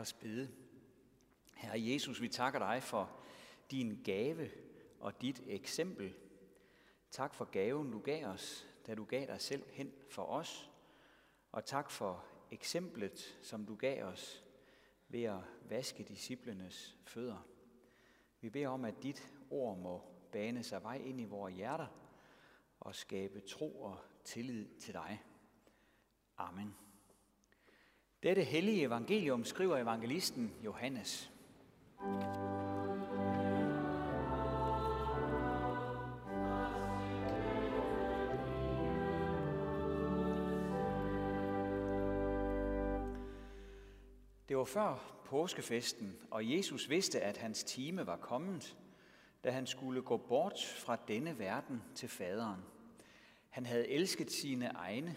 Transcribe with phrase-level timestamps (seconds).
[0.00, 0.50] os bede.
[1.54, 3.20] Herre Jesus, vi takker dig for
[3.70, 4.50] din gave
[5.00, 6.14] og dit eksempel.
[7.10, 10.70] Tak for gaven, du gav os, da du gav dig selv hen for os.
[11.52, 14.44] Og tak for eksemplet, som du gav os
[15.08, 17.46] ved at vaske disciplenes fødder.
[18.40, 21.86] Vi beder om, at dit ord må bane sig vej ind i vores hjerter
[22.80, 25.22] og skabe tro og tillid til dig.
[26.36, 26.89] Amen.
[28.22, 31.30] Dette hellige evangelium skriver evangelisten Johannes.
[44.48, 48.76] Det var før påskefesten, og Jesus vidste, at hans time var kommet,
[49.44, 52.60] da han skulle gå bort fra denne verden til faderen.
[53.50, 55.16] Han havde elsket sine egne,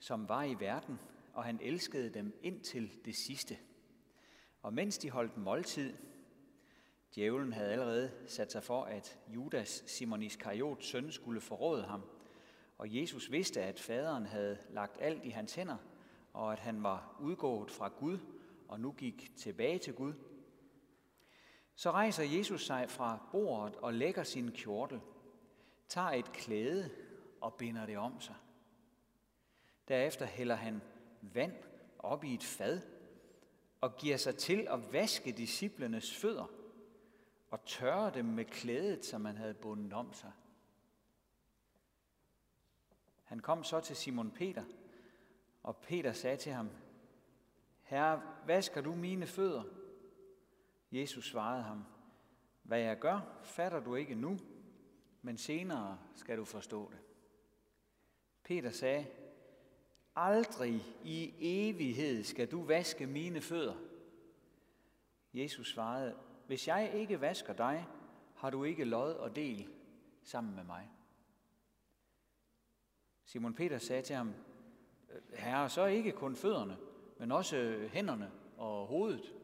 [0.00, 0.98] som var i verden,
[1.38, 3.58] og han elskede dem indtil det sidste.
[4.62, 5.94] Og mens de holdt måltid,
[7.14, 12.02] djævlen havde allerede sat sig for, at Judas, Simon Iskariots søn, skulle forråde ham,
[12.78, 15.76] og Jesus vidste, at faderen havde lagt alt i hans hænder,
[16.32, 18.18] og at han var udgået fra Gud
[18.68, 20.12] og nu gik tilbage til Gud.
[21.74, 25.00] Så rejser Jesus sig fra bordet og lægger sin kjortel,
[25.88, 26.90] tager et klæde
[27.40, 28.34] og binder det om sig.
[29.88, 30.82] Derefter hælder han
[31.22, 31.52] vand
[31.98, 32.80] op i et fad
[33.80, 36.46] og giver sig til at vaske disciplenes fødder
[37.50, 40.32] og tørre dem med klædet, som man havde bundet om sig.
[43.24, 44.64] Han kom så til Simon Peter,
[45.62, 46.70] og Peter sagde til ham,
[47.82, 49.62] Herre, vasker du mine fødder?
[50.92, 51.84] Jesus svarede ham,
[52.62, 54.38] hvad jeg gør, fatter du ikke nu,
[55.22, 56.98] men senere skal du forstå det.
[58.42, 59.06] Peter sagde,
[60.20, 63.74] Aldrig i evighed skal du vaske mine fødder.
[65.34, 66.16] Jesus svarede,
[66.46, 67.86] hvis jeg ikke vasker dig,
[68.36, 69.68] har du ikke lod og del
[70.22, 70.90] sammen med mig.
[73.24, 74.34] Simon Peter sagde til ham,
[75.34, 76.76] Herre, så ikke kun fødderne,
[77.18, 79.34] men også hænderne og hovedet.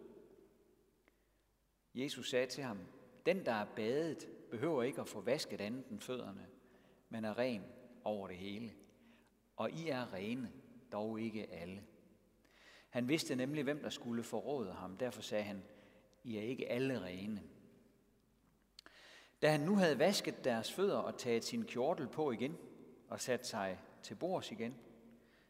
[1.94, 2.78] Jesus sagde til ham,
[3.26, 6.46] den, der er badet, behøver ikke at få vasket andet end fødderne,
[7.08, 7.62] men er ren
[8.04, 8.72] over det hele.
[9.56, 10.52] Og I er rene,
[10.94, 11.84] dog ikke alle.
[12.88, 14.96] Han vidste nemlig, hvem der skulle forråde ham.
[14.96, 15.64] Derfor sagde han,
[16.22, 17.42] I er ikke alle rene.
[19.42, 22.56] Da han nu havde vasket deres fødder og taget sin kjortel på igen
[23.08, 24.76] og sat sig til bords igen,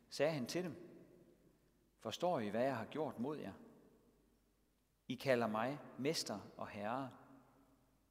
[0.08, 0.76] sagde han til dem,
[1.98, 3.52] Forstår I, hvad jeg har gjort mod jer?
[5.08, 7.10] I kalder mig mester og herre,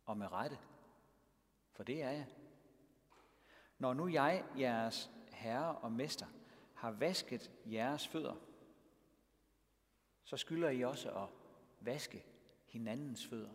[0.06, 0.58] og med rette,
[1.72, 2.28] for det er jeg.
[3.78, 6.26] Når nu jeg, jeres herre og mester,
[6.84, 8.36] har vasket jeres fødder,
[10.24, 11.30] så skylder I også at
[11.80, 12.26] vaske
[12.66, 13.50] hinandens fødder.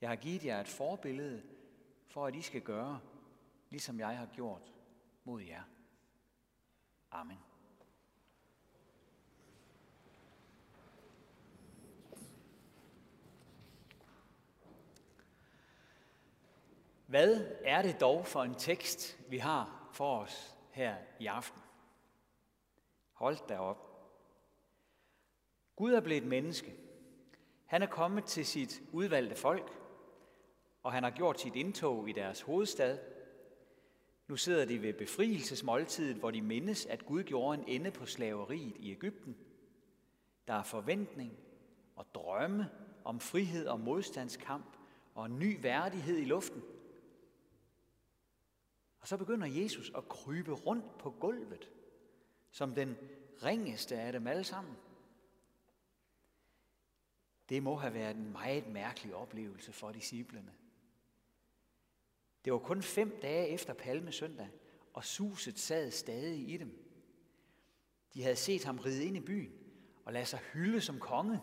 [0.00, 1.42] Jeg har givet jer et forbillede
[2.08, 3.00] for, at I skal gøre,
[3.70, 4.72] ligesom jeg har gjort
[5.24, 5.62] mod jer.
[7.10, 7.38] Amen.
[17.06, 21.65] Hvad er det dog for en tekst, vi har for os her i aften?
[23.16, 23.82] Hold da op.
[25.76, 26.74] Gud er blevet menneske.
[27.64, 29.78] Han er kommet til sit udvalgte folk,
[30.82, 32.98] og han har gjort sit indtog i deres hovedstad.
[34.28, 38.76] Nu sidder de ved befrielsesmåltidet, hvor de mindes, at Gud gjorde en ende på slaveriet
[38.76, 39.36] i Ægypten.
[40.48, 41.38] Der er forventning
[41.96, 42.70] og drømme
[43.04, 44.76] om frihed og modstandskamp
[45.14, 46.62] og en ny værdighed i luften–
[49.06, 51.70] og så begynder Jesus at krybe rundt på gulvet,
[52.56, 52.96] som den
[53.42, 54.74] ringeste af dem alle sammen.
[57.48, 60.52] Det må have været en meget mærkelig oplevelse for disciplene.
[62.44, 64.48] Det var kun fem dage efter Palmesøndag,
[64.94, 66.86] og suset sad stadig i dem.
[68.14, 69.52] De havde set ham ride ind i byen
[70.04, 71.40] og lade sig hylde som konge.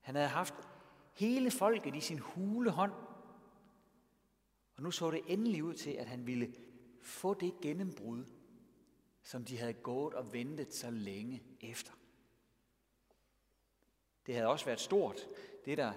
[0.00, 0.54] Han havde haft
[1.12, 2.92] hele folket i sin hule hånd
[4.76, 6.54] og nu så det endelig ud til, at han ville
[7.00, 8.24] få det gennembrud,
[9.22, 11.92] som de havde gået og ventet så længe efter.
[14.26, 15.28] Det havde også været stort,
[15.64, 15.92] det der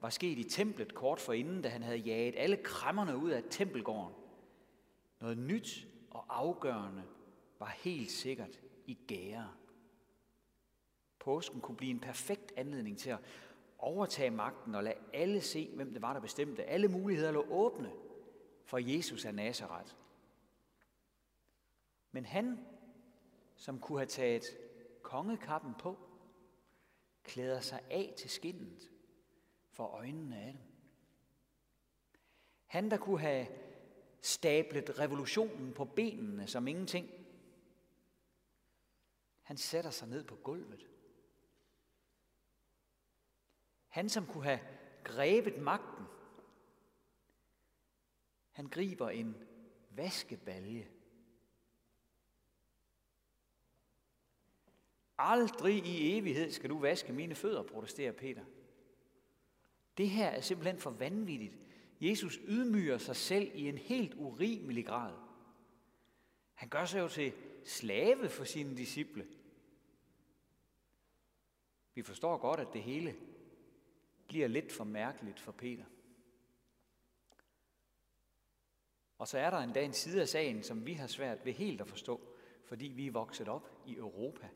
[0.00, 4.14] var sket i templet kort forinden, da han havde jaget alle krammerne ud af tempelgården.
[5.20, 7.02] Noget nyt og afgørende
[7.58, 9.50] var helt sikkert i gære.
[11.18, 13.18] Påsken kunne blive en perfekt anledning til at
[13.78, 16.64] overtage magten og lade alle se, hvem det var, der bestemte.
[16.64, 17.92] Alle muligheder lå åbne–
[18.66, 19.92] for Jesus af Nazareth.
[22.16, 22.66] Men han,
[23.56, 24.44] som kunne have taget
[25.02, 25.98] kongekappen på,
[27.22, 28.90] klæder sig af til skinnet
[29.70, 30.62] for øjnene af dem.
[32.66, 33.46] Han, der kunne have
[34.20, 37.10] stablet revolutionen på benene som ingenting,
[39.42, 40.86] han sætter sig ned på gulvet.
[43.88, 44.60] Han, som kunne have
[45.04, 46.04] grebet magten,
[48.50, 49.36] han griber en
[49.90, 50.95] vaskebalje.
[55.18, 58.44] Aldrig i evighed skal du vaske mine fødder, protesterer Peter.
[59.98, 61.58] Det her er simpelthen for vanvittigt.
[62.00, 65.14] Jesus ydmyger sig selv i en helt urimelig grad.
[66.54, 67.32] Han gør sig jo til
[67.64, 69.26] slave for sine disciple.
[71.94, 73.16] Vi forstår godt, at det hele
[74.28, 75.84] bliver lidt for mærkeligt for Peter.
[79.18, 81.80] Og så er der endda en side af sagen, som vi har svært ved helt
[81.80, 82.20] at forstå,
[82.64, 84.48] fordi vi er vokset op i Europa.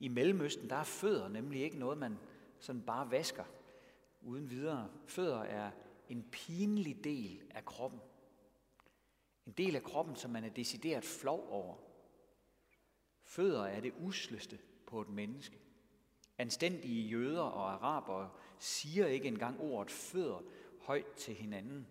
[0.00, 2.18] I Mellemøsten, der er fødder nemlig ikke noget, man
[2.58, 3.44] sådan bare vasker
[4.22, 4.90] uden videre.
[5.06, 5.70] Fødder er
[6.08, 8.00] en pinlig del af kroppen.
[9.46, 11.76] En del af kroppen, som man er decideret flov over.
[13.22, 15.58] Fødder er det usleste på et menneske.
[16.38, 20.42] Anstændige jøder og arabere siger ikke engang ordet fødder
[20.80, 21.86] højt til hinanden.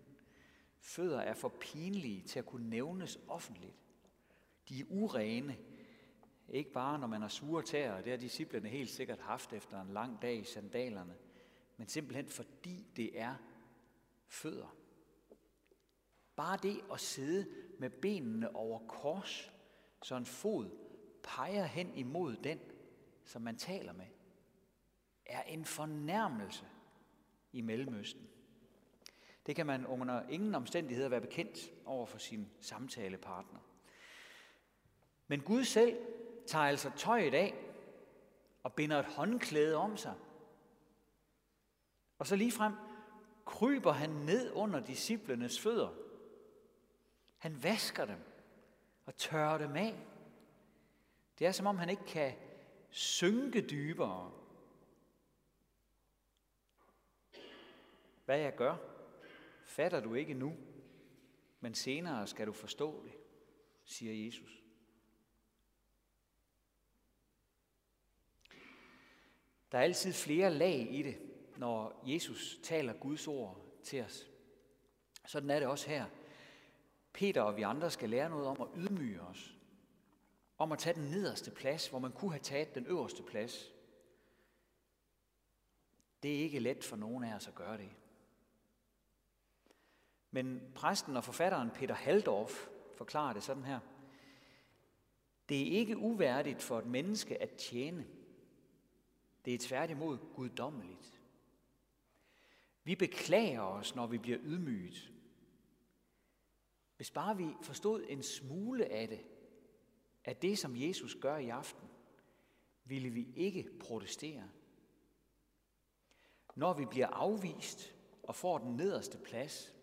[0.80, 3.74] Fødder er for pinlige til at kunne nævnes offentligt.
[4.68, 5.56] De er urene,
[6.50, 9.92] ikke bare når man har sure tæer, det har disciplene helt sikkert haft efter en
[9.92, 11.14] lang dag i sandalerne,
[11.76, 13.34] men simpelthen fordi det er
[14.26, 14.76] fødder.
[16.36, 17.46] Bare det at sidde
[17.78, 19.52] med benene over kors,
[20.02, 20.70] så en fod
[21.22, 22.58] peger hen imod den,
[23.24, 24.06] som man taler med,
[25.26, 26.64] er en fornærmelse
[27.52, 28.28] i Mellemøsten.
[29.46, 33.60] Det kan man under ingen omstændigheder være bekendt over for sin samtalepartner.
[35.26, 35.98] Men Gud selv
[36.50, 37.54] tager altså tøjet af
[38.62, 40.14] og binder et håndklæde om sig.
[42.18, 42.74] Og så lige frem
[43.44, 45.94] kryber han ned under disciplenes fødder.
[47.38, 48.18] Han vasker dem
[49.06, 50.06] og tørrer dem af.
[51.38, 52.34] Det er som om han ikke kan
[52.90, 54.32] synke dybere.
[58.24, 58.76] Hvad jeg gør,
[59.64, 60.56] fatter du ikke nu,
[61.60, 63.12] men senere skal du forstå det,
[63.84, 64.59] siger Jesus.
[69.72, 71.18] Der er altid flere lag i det,
[71.56, 74.30] når Jesus taler Guds ord til os.
[75.26, 76.06] Sådan er det også her.
[77.12, 79.54] Peter og vi andre skal lære noget om at ydmyge os.
[80.58, 83.72] Om at tage den nederste plads, hvor man kunne have taget den øverste plads.
[86.22, 87.90] Det er ikke let for nogen af os at gøre det.
[90.30, 93.80] Men præsten og forfatteren Peter Haldorf forklarer det sådan her.
[95.48, 98.06] Det er ikke uværdigt for et menneske at tjene.
[99.44, 101.20] Det er tværtimod guddommeligt.
[102.84, 105.12] Vi beklager os, når vi bliver ydmyget.
[106.96, 109.26] Hvis bare vi forstod en smule af det,
[110.24, 111.88] af det, som Jesus gør i aften,
[112.84, 114.50] ville vi ikke protestere.
[116.54, 119.74] Når vi bliver afvist og får den nederste plads,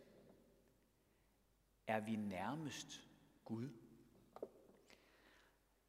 [1.87, 3.07] er vi nærmest
[3.45, 3.69] Gud.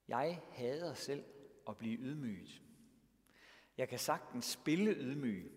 [0.09, 1.25] Jeg hader selv
[1.69, 2.62] at blive ydmyget.
[3.79, 5.53] Jeg kan sagtens spille ydmyg.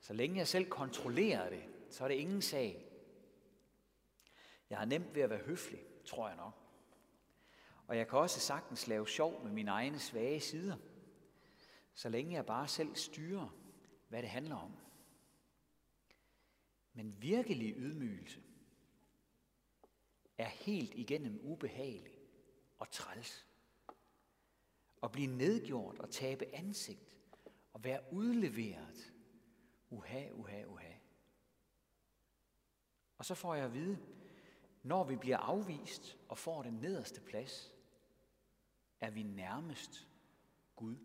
[0.00, 2.86] Så længe jeg selv kontrollerer det, så er det ingen sag.
[4.70, 6.52] Jeg har nemt ved at være høflig, tror jeg nok.
[7.86, 10.76] Og jeg kan også sagtens lave sjov med mine egne svage sider,
[11.94, 13.48] så længe jeg bare selv styrer,
[14.08, 14.76] hvad det handler om.
[16.92, 18.42] Men virkelig ydmygelse
[20.38, 22.18] er helt igennem ubehagelig
[22.78, 23.46] og træls.
[25.04, 27.16] At blive nedgjort og tabe ansigt
[27.72, 29.12] og være udleveret.
[29.90, 30.92] Uha, uha, uha.
[33.18, 33.98] Og så får jeg at vide,
[34.82, 37.74] når vi bliver afvist og får den nederste plads,
[39.00, 40.08] er vi nærmest
[40.76, 40.96] Gud.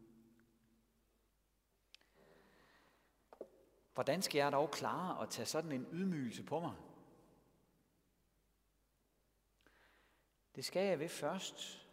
[3.94, 6.75] Hvordan skal jeg dog klare at tage sådan en ydmygelse på mig?
[10.56, 11.88] Det skal jeg ved først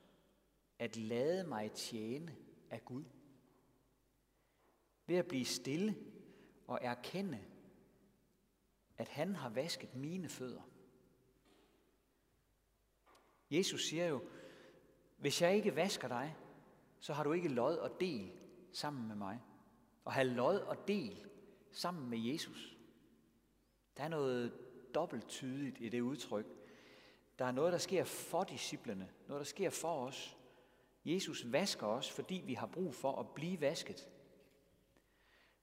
[0.87, 2.37] at lade mig tjene
[2.71, 3.05] af Gud.
[5.07, 5.97] Ved at blive stille
[6.67, 7.41] og erkende,
[8.99, 10.63] at han har vasket mine fødder.
[13.51, 14.23] Jesus siger jo,
[15.17, 16.37] hvis jeg ikke vasker dig,
[16.99, 18.33] så har du ikke lod og del
[18.73, 19.41] sammen med mig.
[20.05, 21.27] Og have lod og del
[21.71, 22.77] sammen med Jesus.
[23.97, 24.53] Der er noget
[24.95, 26.47] dobbelt tydeligt i det udtryk.
[27.39, 30.36] Der er noget, der sker for disciplene, noget, der sker for os.
[31.07, 34.09] Jesus vasker os, fordi vi har brug for at blive vasket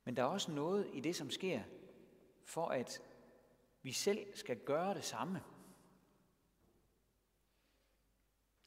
[0.04, 1.64] Men der er også noget i det, som sker,
[2.46, 3.02] for at
[3.82, 5.44] vi selv skal gøre det samme.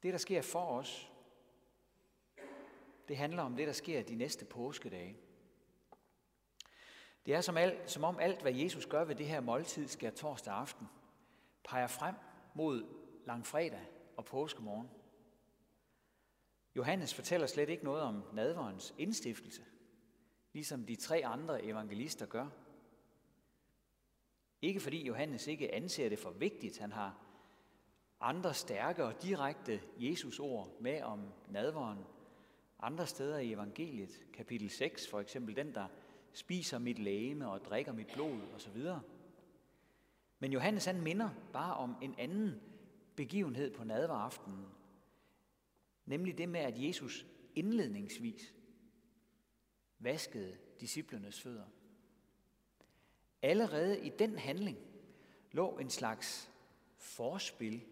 [0.03, 1.11] Det, der sker for os,
[3.07, 5.17] det handler om det, der sker de næste påskedage.
[7.25, 10.09] Det er som, alt, som om alt, hvad Jesus gør ved det her måltid, sker
[10.09, 10.87] torsdag aften,
[11.63, 12.15] peger frem
[12.53, 12.85] mod
[13.25, 13.85] langfredag
[14.17, 14.89] og påskemorgen.
[16.77, 19.61] Johannes fortæller slet ikke noget om nadverens indstiftelse,
[20.53, 22.47] ligesom de tre andre evangelister gør.
[24.61, 27.23] Ikke fordi Johannes ikke anser det for vigtigt, han har
[28.19, 31.99] andre stærke og direkte Jesus ord med om nadveren.
[32.79, 35.87] Andre steder i evangeliet, kapitel 6 for eksempel, den der
[36.33, 38.83] spiser mit lægeme og drikker mit blod osv.
[40.39, 42.61] Men Johannes han minder bare om en anden
[43.15, 44.65] begivenhed på nadveraftenen,
[46.07, 48.53] nemlig det med, at Jesus indledningsvis
[49.99, 51.65] vaskede disciplernes fødder.
[53.41, 54.77] Allerede i den handling
[55.51, 56.51] lå en slags
[56.97, 57.85] forspil,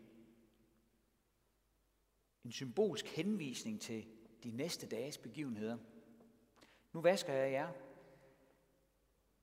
[2.43, 4.05] en symbolsk henvisning til
[4.43, 5.77] de næste dages begivenheder.
[6.93, 7.71] Nu vasker jeg jer,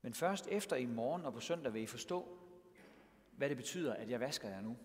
[0.01, 2.39] men først efter i morgen og på søndag vil I forstå,
[3.31, 4.77] hvad det betyder, at jeg vasker jer nu.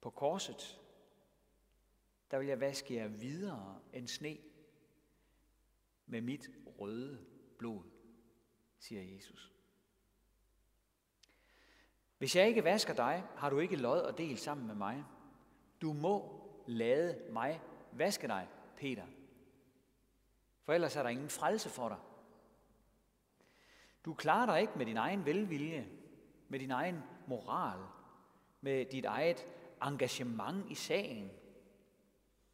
[0.00, 0.80] På korset,
[2.30, 4.38] der vil jeg vaske jer videre end sne
[6.06, 7.26] med mit røde
[7.58, 7.82] blod,
[8.78, 9.52] siger Jesus.
[12.18, 15.04] Hvis jeg ikke vasker dig, har du ikke lod og del sammen med mig.
[15.82, 17.60] Du må lade mig
[17.92, 19.06] vaske dig, Peter.
[20.62, 21.98] For ellers er der ingen frelse for dig.
[24.04, 25.88] Du klarer dig ikke med din egen velvilje,
[26.48, 27.80] med din egen moral,
[28.60, 29.46] med dit eget
[29.82, 31.30] engagement i sagen.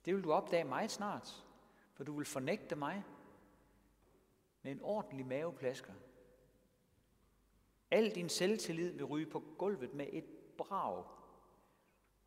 [0.07, 1.45] Det vil du opdage meget snart,
[1.93, 3.05] for du vil fornægte mig
[4.63, 5.93] med en ordentlig maveplasker.
[7.91, 10.27] Al din selvtillid vil ryge på gulvet med et
[10.59, 11.05] brag.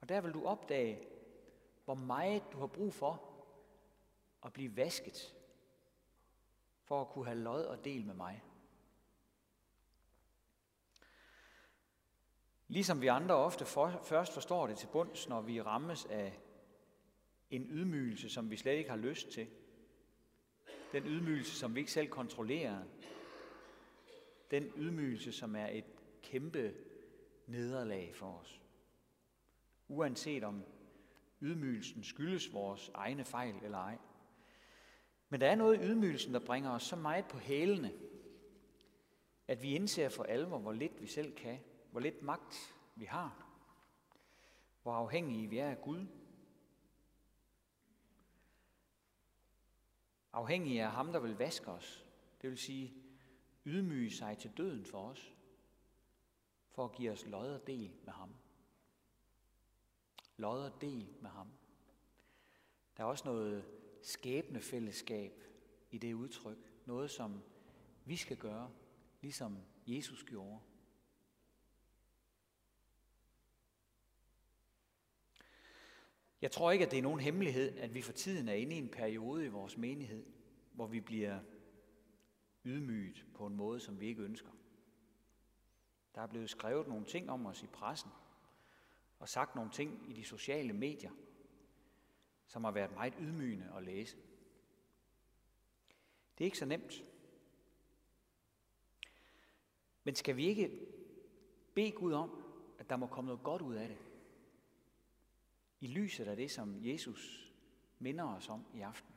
[0.02, 1.08] Og der vil du opdage,
[1.86, 3.24] hvor meget du har brug for
[4.46, 5.36] at blive vasket,
[6.84, 8.44] for at kunne have lod og del med mig.
[12.68, 16.40] Ligesom vi andre ofte for, først forstår det til bunds, når vi rammes af
[17.50, 19.48] en ydmygelse, som vi slet ikke har lyst til.
[20.92, 22.84] Den ydmygelse, som vi ikke selv kontrollerer.
[24.52, 25.86] Den ydmygelse, som er et
[26.24, 26.74] kæmpe
[27.48, 28.62] nederlag for os.
[29.88, 30.64] Uanset om
[31.42, 33.98] ydmygelsen skyldes vores egne fejl eller ej.
[35.30, 37.94] Men der er noget i ydmygelsen, der bringer os så meget på hælene,
[39.48, 41.60] at vi indser for alvor, hvor lidt vi selv kan,
[41.92, 43.46] hvor lidt magt vi har,
[44.84, 46.06] hvor afhængige vi er af Gud.
[50.34, 52.06] Afhængige af ham, der vil vaske os,
[52.42, 52.94] det vil sige
[53.66, 55.34] ydmyge sig til døden for os,
[56.72, 58.36] for at give os lod og del med ham.
[60.38, 61.48] Lod og del med ham.
[62.98, 63.66] Der er også noget
[64.02, 65.44] skæbnefællesskab
[65.92, 66.58] i det udtryk.
[66.86, 67.44] Noget, som
[68.06, 68.72] vi skal gøre,
[69.22, 69.58] ligesom
[69.88, 70.60] Jesus gjorde.
[76.42, 78.80] Jeg tror ikke, at det er nogen hemmelighed, at vi for tiden er inde i
[78.80, 80.26] en periode i vores menighed,
[80.72, 81.40] hvor vi bliver
[82.66, 84.52] ydmyget på en måde, som vi ikke ønsker.
[86.16, 88.12] Der er blevet skrevet nogle ting om os i pressen,
[89.20, 91.12] og sagt nogle ting i de sociale medier,
[92.48, 94.18] som har været meget ydmygende at læse.
[96.38, 97.04] Det er ikke så nemt.
[100.04, 100.88] Men skal vi ikke
[101.74, 102.44] bede Gud om,
[102.80, 103.98] at der må komme noget godt ud af det?
[105.82, 107.54] I lyset af det, som Jesus
[108.00, 109.16] minder os om i aften.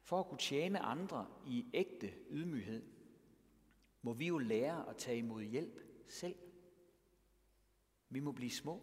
[0.00, 2.82] For at kunne tjene andre i ægte ydmyghed,
[4.02, 6.36] må vi jo lære at tage imod hjælp selv.
[8.08, 8.82] Vi må blive små.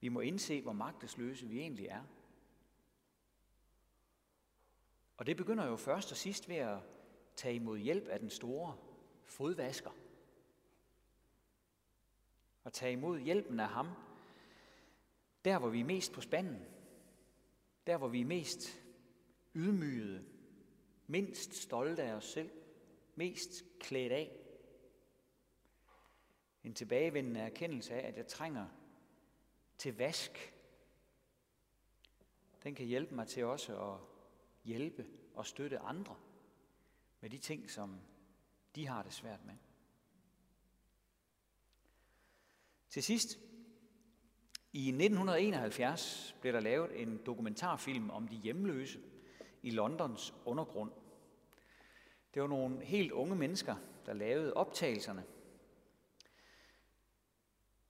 [0.00, 2.04] Vi må indse, hvor magtesløse vi egentlig er.
[5.16, 6.80] Og det begynder jo først og sidst ved at
[7.36, 8.76] tage imod hjælp af den store
[9.24, 9.90] fodvasker–
[12.68, 13.88] og tage imod hjælpen af ham,
[15.44, 16.66] der hvor vi er mest på spanden,
[17.86, 18.82] der hvor vi er mest
[19.54, 20.24] ydmygede,
[21.06, 22.50] mindst stolte af os selv,
[23.14, 24.36] mest klædt af.
[26.64, 28.66] En tilbagevendende erkendelse af, at jeg trænger
[29.78, 30.54] til vask.
[32.62, 34.00] Den kan hjælpe mig til også at
[34.64, 36.16] hjælpe og støtte andre
[37.20, 38.00] med de ting, som
[38.74, 39.54] de har det svært med.
[42.88, 43.38] Til sidst,
[44.72, 49.00] I 1971 blev der lavet en dokumentarfilm om de hjemløse
[49.62, 50.92] i Londons undergrund.
[52.34, 53.76] Det var nogle helt unge mennesker,
[54.06, 55.24] der lavede optagelserne.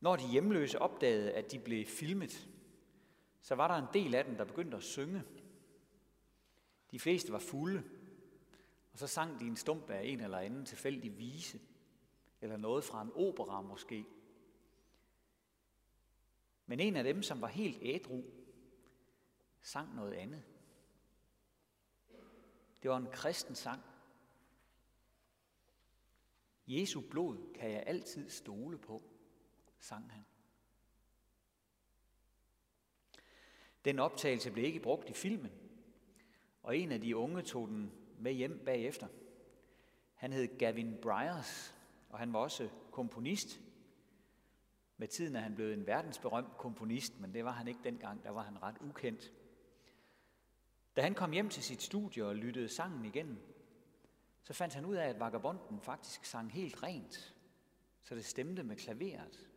[0.00, 2.49] Når de hjemløse opdagede, at de blev filmet,
[3.40, 5.23] så var der en del af dem, der begyndte at synge.
[6.90, 7.83] De fleste var fulde,
[8.93, 11.61] og så sang de en stump af en eller anden tilfældig vise,
[12.40, 14.05] eller noget fra en opera måske.
[16.69, 18.25] Men en af dem, som var helt ædru,
[19.61, 20.43] sang noget andet.
[22.83, 23.83] Det var en kristen sang.
[26.67, 29.03] Jesu blod kan jeg altid stole på,
[29.79, 30.25] sang han.
[33.85, 35.53] Den optagelse blev ikke brugt i filmen,
[36.63, 39.09] og en af de unge tog den med hjem bagefter.
[40.15, 41.75] Han hed Gavin Bryars,
[42.09, 43.61] og han var også komponist.
[45.00, 48.31] Med tiden er han blevet en verdensberømt komponist, men det var han ikke dengang, der
[48.31, 49.33] var han ret ukendt.
[50.97, 53.38] Da han kom hjem til sit studie og lyttede sangen igennem,
[54.43, 57.37] så fandt han ud af, at vagabonden faktisk sang helt rent,
[58.02, 59.49] så det stemte med klaveret.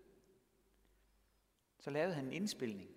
[1.79, 2.89] Så lavede han en indspilning,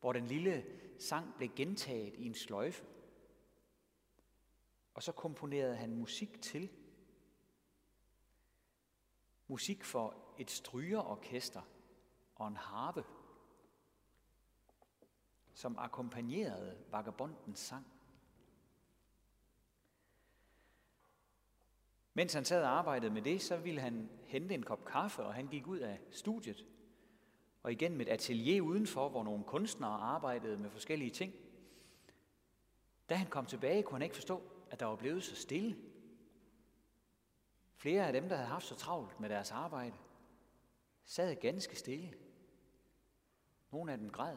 [0.00, 0.64] hvor den lille
[0.98, 2.84] sang blev gentaget i en sløjfe.
[4.94, 6.70] Og så komponerede han musik til.
[9.48, 11.62] Musik for et strygerorkester
[12.34, 13.04] og en harpe,
[15.54, 17.86] som akkompagnerede vagabondens sang.
[22.14, 25.34] Mens han sad og arbejdede med det, så ville han hente en kop kaffe, og
[25.34, 26.66] han gik ud af studiet
[27.64, 31.34] og igen med et atelier udenfor, hvor nogle kunstnere arbejdede med forskellige ting.
[33.08, 35.76] Da han kom tilbage, kunne han ikke forstå, at der var blevet så stille.
[37.76, 39.96] Flere af dem, der havde haft så travlt med deres arbejde,
[41.04, 42.14] sad ganske stille.
[43.70, 44.36] Nogle af dem græd.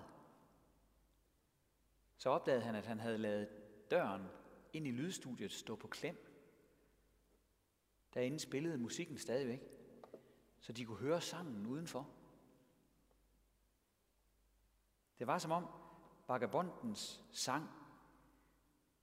[2.17, 3.50] Så opdagede han, at han havde lavet
[3.91, 4.28] døren
[4.73, 6.28] ind i lydstudiet stå på klem.
[8.13, 9.62] Derinde spillede musikken stadigvæk,
[10.60, 12.10] så de kunne høre sangen udenfor.
[15.19, 15.67] Det var som om
[16.28, 17.69] vagabondens sang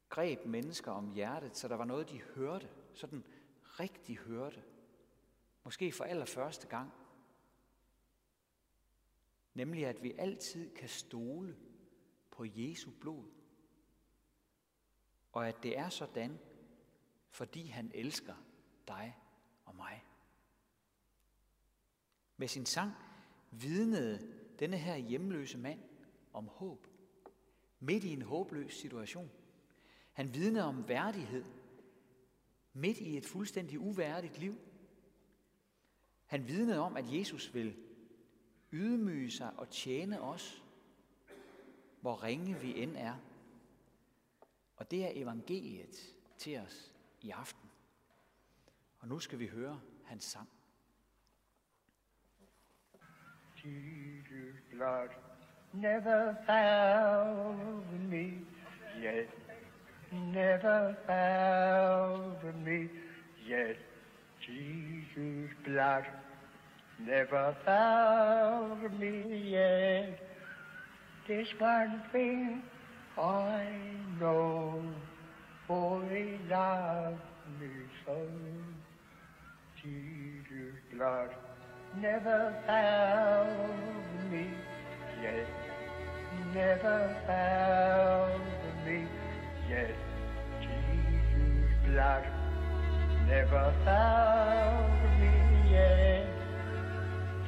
[0.09, 3.25] greb mennesker om hjertet, så der var noget, de hørte, sådan
[3.81, 4.63] rigtig hørte.
[5.65, 6.93] Måske for allerførste gang.
[9.55, 11.57] Nemlig at vi altid kan stole
[12.31, 13.25] på Jesu blod.
[15.33, 16.39] Og at det er sådan,
[17.31, 18.35] fordi han elsker
[18.89, 19.19] dig
[19.65, 20.05] og mig.
[22.37, 22.93] Med sin sang
[23.51, 25.81] vidnede denne her hjemløse mand
[26.33, 26.87] om håb.
[27.81, 29.31] Midt i en håbløs situation.
[30.13, 31.45] Han vidner om værdighed.
[32.77, 34.55] Midt i et fuldstændig uværdigt liv.
[36.27, 37.77] Han vidnede om, at Jesus vil
[38.73, 40.65] ydmyge sig og tjene os,
[42.01, 43.15] hvor ringe vi end er.
[44.77, 47.71] Og det er evangeliet til os i aften.
[48.99, 50.49] Og nu skal vi høre hans sang.
[53.65, 55.09] Jesus blood
[55.73, 58.47] never found me
[58.99, 59.44] yet,
[60.33, 62.89] never found me
[63.49, 63.77] yet.
[64.47, 66.05] Jesus' blood
[67.01, 70.19] never found me yet.
[71.27, 72.63] This one thing
[73.19, 73.65] I
[74.21, 74.83] know,
[75.67, 77.21] for he loved
[77.61, 77.71] me
[78.05, 78.17] so.
[79.83, 81.31] Jesus' blood
[82.01, 84.49] never found me
[85.23, 85.47] yet
[86.55, 89.07] never found me
[89.69, 89.95] yet.
[90.61, 92.25] Jesus' blood
[93.27, 96.27] never found me yet.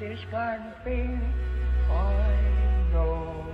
[0.00, 1.20] This one thing
[1.90, 3.44] I know,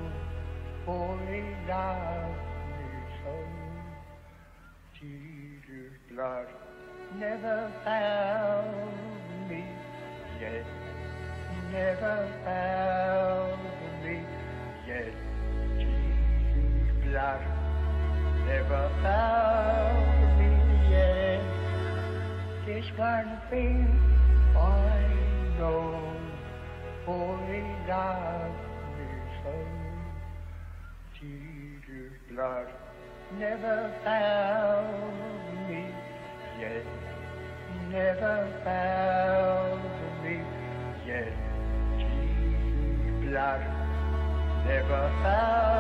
[0.85, 2.39] for he loved
[2.79, 2.91] me
[3.23, 3.35] so.
[5.01, 6.47] Jesus' blood
[7.19, 9.65] never found me
[10.41, 10.67] yet,
[11.73, 13.63] never found
[14.05, 14.21] me
[14.87, 15.15] yet
[15.79, 17.62] Jesus' blood
[18.53, 20.53] never found me
[20.91, 21.41] yet.
[22.67, 23.87] This one thing
[24.55, 24.99] I
[25.59, 26.15] know,
[27.07, 28.63] for he loved
[28.97, 29.11] me
[29.41, 29.55] so.
[31.19, 32.69] Jesus' blood
[33.39, 35.85] never found me
[36.61, 36.85] yet,
[37.91, 39.83] never found
[40.25, 40.37] me
[41.07, 41.33] yet.
[42.03, 43.63] Jesus' blood
[44.67, 45.72] never found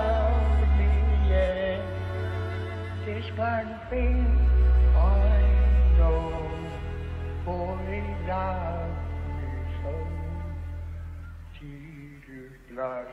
[3.22, 4.26] This one thing
[4.96, 5.06] I
[5.96, 6.32] know,
[7.86, 8.98] he loved
[9.38, 9.92] me so.
[11.60, 13.06] Jesus' blood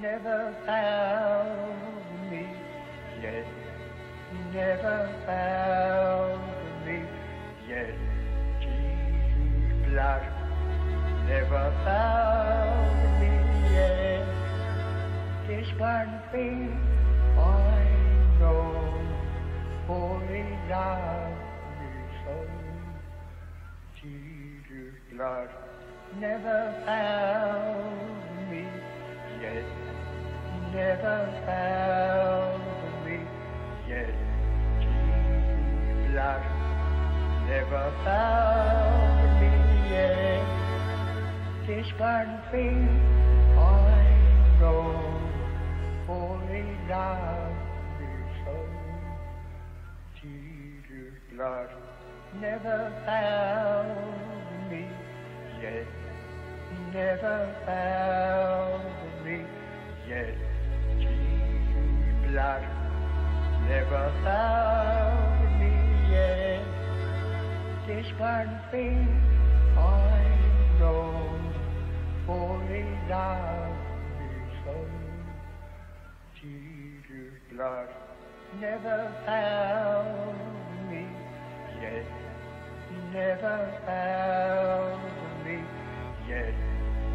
[0.00, 2.46] never found me
[3.20, 3.46] yet,
[4.54, 6.40] never found
[6.86, 7.04] me
[7.68, 7.94] yet.
[8.62, 10.24] Jesus' blood
[11.28, 13.34] never found me
[13.74, 14.24] yet.
[15.46, 16.80] This one thing
[17.36, 17.84] I
[18.40, 18.93] know,
[20.70, 21.36] loved
[21.80, 21.90] me
[22.24, 22.34] so.
[24.00, 25.48] Jesus' blood
[26.18, 28.64] never found me
[29.42, 29.64] yet,
[30.72, 32.62] never found
[33.04, 33.18] me
[33.88, 34.14] yet.
[34.80, 36.42] Jesus' blood
[37.48, 39.52] never found me
[39.90, 40.44] yet.
[41.66, 42.88] This one thing
[43.58, 45.14] I know,
[51.36, 51.68] Blood
[52.40, 54.86] never found me
[55.60, 55.86] yet,
[56.92, 59.44] never found me
[60.08, 60.36] yet.
[60.96, 62.62] Jesus' blood
[63.68, 65.74] never found me
[66.12, 66.62] yet.
[67.88, 69.08] This one thing
[69.76, 70.38] I
[70.78, 71.18] know,
[72.26, 73.74] for he loved
[74.20, 74.30] me
[74.64, 74.74] so.
[76.40, 77.88] Jesus' blood
[78.60, 80.63] never found
[81.80, 82.06] yet,
[83.12, 85.02] never found
[85.44, 85.62] me
[86.28, 86.54] yet.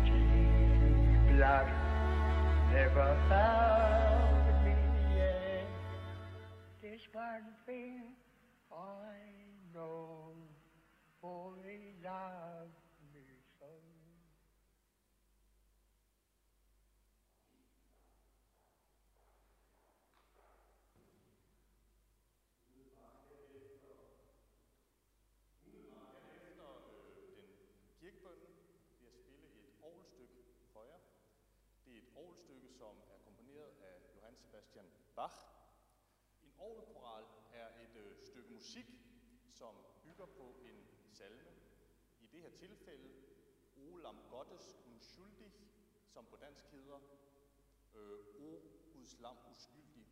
[0.05, 1.67] Jesus' blood
[2.71, 4.75] never found me
[5.15, 5.67] yet.
[6.81, 8.01] This one thing
[8.71, 9.15] I
[9.73, 10.33] know,
[11.21, 11.93] for he
[35.19, 35.39] Bach.
[36.43, 38.85] En orgelkoral er et øh, stykke musik,
[39.49, 41.51] som bygger på en salme.
[42.19, 43.09] I det her tilfælde,
[43.77, 45.51] O Lam Gottes um unschuldig,
[46.07, 46.99] som på dansk hedder
[47.93, 48.61] øh, O
[48.93, 50.07] Guds lam uskyldig.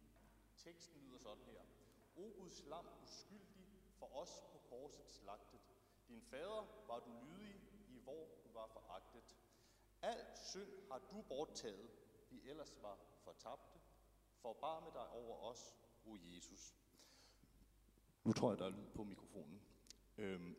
[0.58, 1.62] Teksten lyder sådan her.
[2.16, 3.68] O Guds lam uskyldig,
[4.00, 5.62] for os på korset slagtet.
[6.08, 9.38] Din fader var du lydig, i hvor du var foragtet.
[10.02, 11.90] Al synd har du borttaget,
[12.30, 13.87] vi ellers var fortabte.
[14.42, 16.76] Forbarme dig over os, o Jesus.
[18.24, 19.62] Nu tror jeg, der er lyd på mikrofonen.
[20.18, 20.56] Øhm,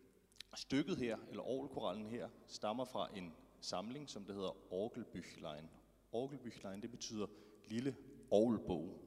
[0.55, 5.67] stykket her, eller orgelkorallen her, stammer fra en samling, som det hedder Orgelbüchlein.
[6.13, 7.27] Orgelbüchlein, det betyder
[7.65, 7.97] lille
[8.31, 9.01] orgelbog.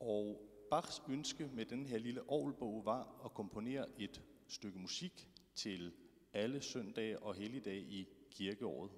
[0.00, 5.92] Og Bachs ønske med den her lille orgelbog var at komponere et stykke musik til
[6.32, 8.90] alle søndage og helligdage i kirkeåret.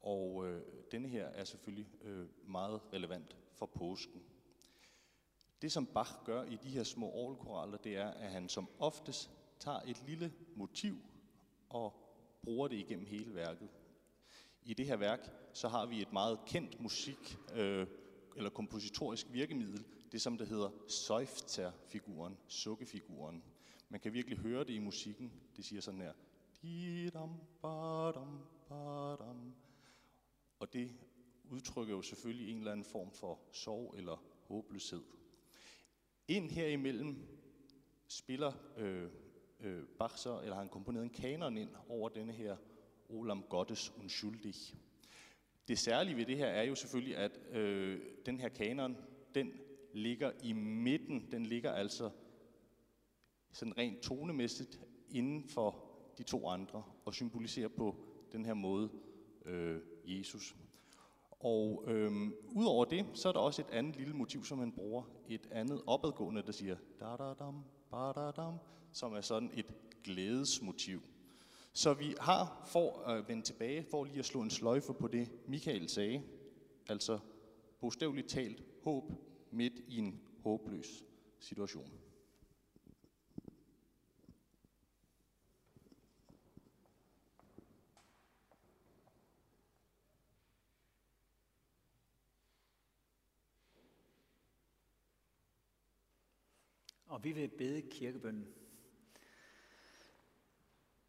[0.00, 4.22] Og øh, denne her er selvfølgelig øh, meget relevant for påsken.
[5.62, 9.30] Det, som Bach gør i de her små orgelkoraller, det er, at han som oftest
[9.58, 10.96] tager et lille motiv
[11.68, 11.92] og
[12.42, 13.68] bruger det igennem hele værket.
[14.62, 17.86] I det her værk, så har vi et meget kendt musik- øh,
[18.36, 23.42] eller kompositorisk virkemiddel, det som det hedder Seufzer-figuren, sukkefiguren.
[23.88, 25.32] Man kan virkelig høre det i musikken.
[25.56, 26.12] Det siger sådan her.
[26.62, 29.54] Didam, badam, badam.
[30.60, 30.94] Og det
[31.44, 35.02] udtrykker jo selvfølgelig en eller anden form for sorg eller håbløshed.
[36.28, 37.16] Ind herimellem
[38.08, 39.10] spiller øh,
[39.60, 42.56] øh, Bach så, eller har han komponeret en kanon ind over denne her
[43.08, 44.54] Olam Gottes Unschuldig.
[45.68, 48.96] Det særlige ved det her er jo selvfølgelig, at øh, den her kanon,
[49.34, 49.52] den
[49.92, 52.10] ligger i midten, den ligger altså
[53.52, 55.84] sådan rent tonemæssigt inden for
[56.18, 57.96] de to andre, og symboliserer på
[58.32, 58.90] den her måde
[59.44, 59.80] øh,
[60.18, 60.56] Jesus.
[61.30, 65.02] Og øhm, udover det, så er der også et andet lille motiv, som han bruger.
[65.28, 68.54] Et andet opadgående, der siger da da dam, ba da dam,
[68.92, 69.66] som er sådan et
[70.04, 71.02] glædesmotiv.
[71.72, 75.28] Så vi har, for at vende tilbage, for lige at slå en sløjfe på det,
[75.46, 76.22] Michael sagde,
[76.88, 77.18] altså
[77.80, 79.12] bogstaveligt talt håb
[79.50, 81.04] midt i en håbløs
[81.38, 81.90] situation.
[97.20, 98.48] Og vi vil bede kirkebønden.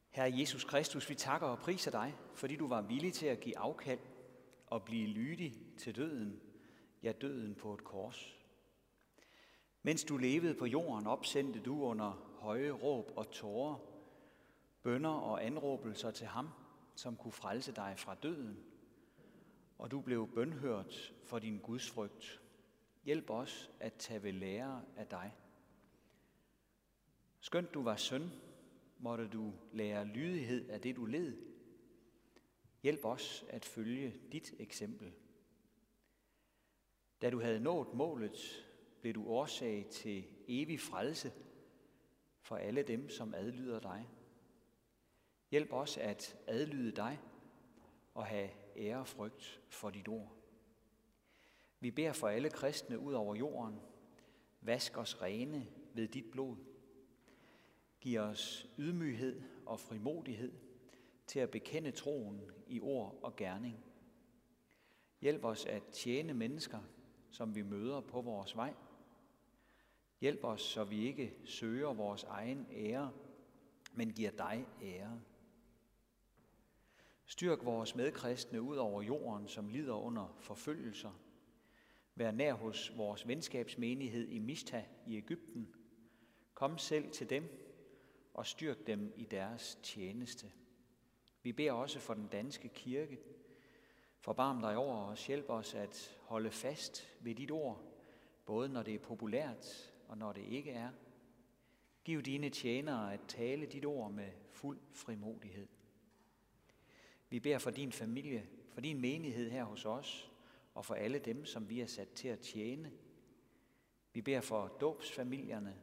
[0.10, 3.58] Herre Jesus Kristus, vi takker og priser dig, fordi du var villig til at give
[3.58, 4.00] afkald
[4.68, 6.42] og blive lydig til døden,
[7.04, 8.40] ja døden på et kors.
[9.84, 13.76] Mens du levede på jorden, opsendte du under høje råb og tårer,
[14.84, 16.50] bønder og anråbelser til ham,
[16.96, 18.64] som kunne frelse dig fra døden.
[19.78, 22.42] og du blev bønhørt for din gudsfrygt.
[23.04, 25.34] Hjælp os at tage ved lære af dig.
[27.42, 28.32] Skønt du var søn,
[29.00, 31.38] måtte du lære lydighed af det, du led.
[32.84, 35.14] Hjælp os at følge dit eksempel.
[37.22, 38.66] Da du havde nået målet,
[39.02, 41.34] blev du årsag til evig frelse
[42.42, 44.10] for alle dem, som adlyder dig.
[45.52, 47.20] Hjælp os at adlyde dig
[48.14, 50.36] og have ære og frygt for dit ord.
[51.80, 53.82] Vi beder for alle kristne ud over jorden.
[54.62, 56.56] Vask os rene ved dit blod.
[58.02, 60.54] Giv os ydmyghed og frimodighed
[61.28, 63.86] til at bekende troen i ord og gerning.
[65.22, 66.80] Hjælp os at tjene mennesker,
[67.30, 68.74] som vi møder på vores vej.
[70.22, 73.12] Hjælp os, så vi ikke søger vores egen ære,
[73.94, 75.22] men giver dig ære.
[77.26, 81.20] Styrk vores medkristne ud over jorden, som lider under forfølgelser.
[82.16, 85.76] Vær nær hos vores venskabsmenighed i Mista i Ægypten.
[86.54, 87.71] Kom selv til dem
[88.34, 90.52] og styrk dem i deres tjeneste.
[91.44, 93.20] Vi beder også for den danske kirke.
[94.20, 97.84] Forbarm dig over os, hjælp os at holde fast ved dit ord,
[98.46, 100.90] både når det er populært og når det ikke er.
[102.04, 105.68] Giv dine tjenere at tale dit ord med fuld frimodighed.
[107.30, 110.32] Vi beder for din familie, for din menighed her hos os,
[110.74, 112.92] og for alle dem, som vi er sat til at tjene.
[114.14, 115.76] Vi beder for dåbsfamilierne,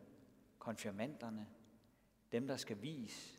[0.58, 1.46] konfirmanderne,
[2.32, 3.38] dem, der skal vise,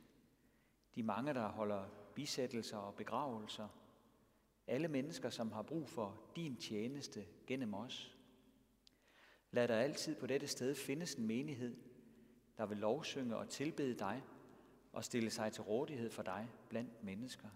[0.96, 3.68] de mange, der holder bisættelser og begravelser,
[4.68, 8.16] alle mennesker, som har brug for din tjeneste gennem os.
[9.52, 11.78] Lad der altid på dette sted findes en menighed,
[12.58, 14.24] der vil lovsynge og tilbede dig
[14.94, 17.50] og stille sig til rådighed for dig blandt mennesker.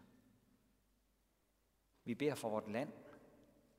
[2.03, 2.89] Vi beder for vort land,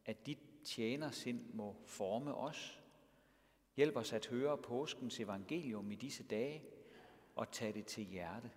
[0.05, 2.83] at dit tjener sind må forme os.
[3.77, 6.63] Hjælp os at høre påskens evangelium i disse dage
[7.35, 8.51] og tage det til hjerte.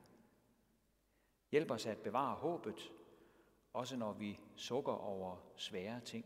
[1.52, 2.92] Hjælp os at bevare håbet,
[3.74, 6.26] også når vi sukker over svære ting.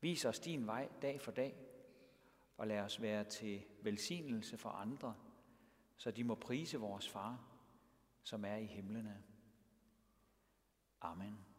[0.00, 1.56] Vis os din vej dag for dag,
[2.56, 5.14] og lad os være til velsignelse for andre,
[5.96, 7.44] så de må prise vores far,
[8.22, 9.22] som er i himlene.
[11.00, 11.49] Amen.